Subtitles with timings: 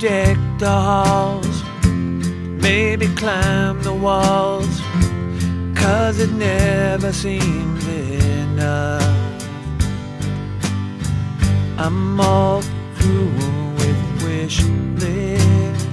[0.00, 4.80] deck the halls, maybe climb the walls,
[5.74, 9.02] cause it never seems enough.
[11.76, 12.62] I'm all
[12.94, 13.28] through
[13.76, 14.62] with wish
[14.96, 15.86] lists.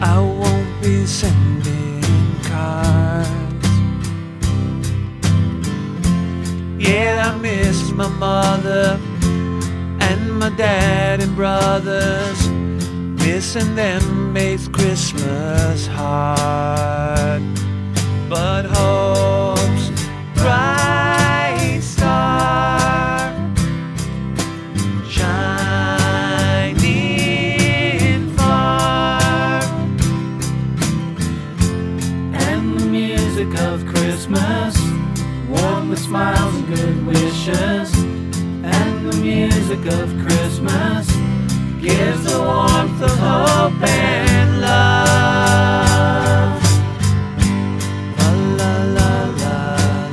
[0.00, 2.04] I won't be sending
[2.44, 3.68] cards.
[6.78, 9.00] Yeah, I miss my mother
[10.56, 12.48] dad and brothers.
[12.48, 17.42] Missing them makes Christmas hard.
[18.28, 19.90] But hope's
[20.34, 23.32] bright star
[25.08, 25.50] shining
[28.36, 29.62] far.
[32.32, 34.76] and the music of Christmas,
[35.48, 38.09] warm with smiles and good wishes.
[39.02, 41.06] The music of Christmas
[41.80, 46.62] gives the warmth of hope and love.
[48.18, 49.58] La la la la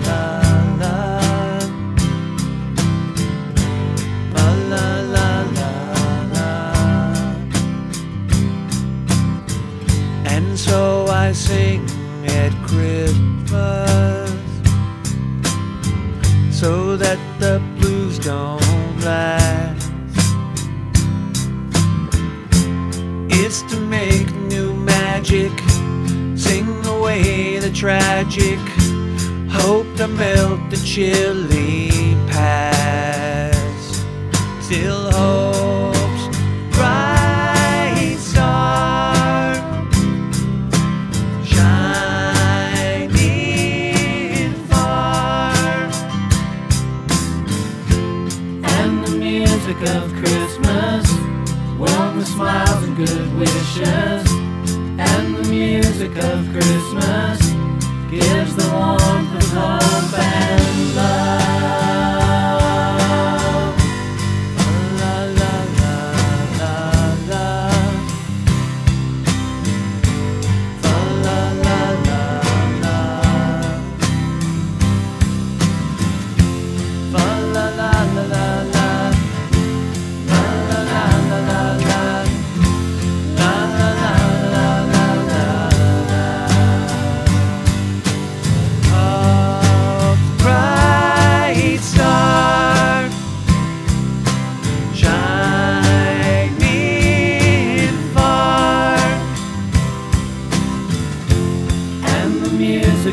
[0.05, 0.21] la
[0.79, 0.95] la.
[4.33, 5.71] La la la la
[6.33, 6.49] la.
[10.25, 11.81] And so I sing
[12.25, 13.96] at Christmas
[23.49, 25.53] It's to make new magic,
[26.35, 28.59] sing away the tragic,
[29.49, 31.89] hope to melt the chilly
[32.27, 34.03] past.
[34.59, 36.27] Still hope's
[36.75, 39.55] bright star
[41.45, 42.83] shining
[44.67, 45.53] far.
[48.75, 51.07] And the music of Christmas,
[51.77, 54.31] warm with smiles and good wishes.
[54.99, 57.56] And the music of Christmas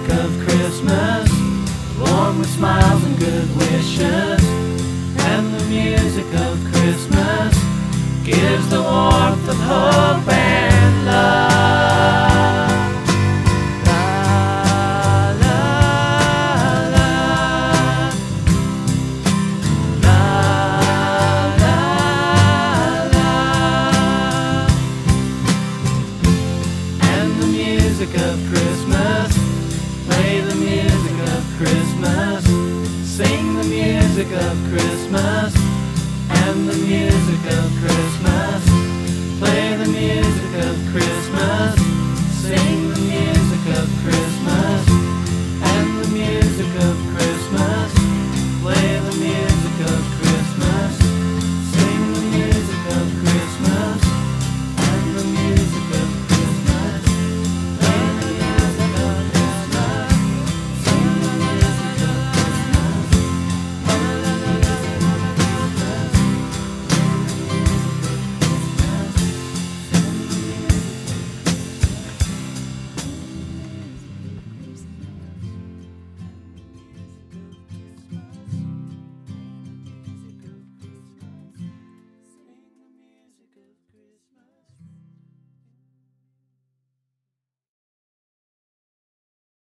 [0.04, 1.30] music of Christmas,
[1.98, 4.44] warm with smiles and good wishes.
[5.26, 7.54] And the music of Christmas
[8.24, 11.64] gives the warmth of hope and love.
[27.56, 29.13] Music of Christmas,
[30.14, 32.44] play the music of Christmas,
[33.16, 35.53] sing the music of Christmas.